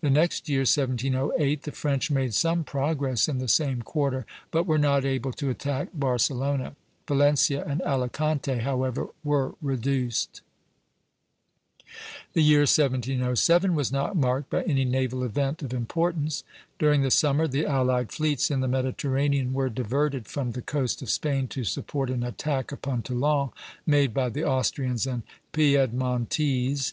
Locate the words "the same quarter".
3.38-4.24